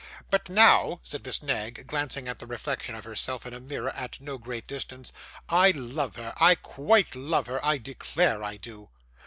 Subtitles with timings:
[0.31, 4.19] 'But now,' said Miss Knag, glancing at the reflection of herself in a mirror at
[4.19, 5.13] no great distance,
[5.49, 8.89] 'I love her I quite love her I declare I do!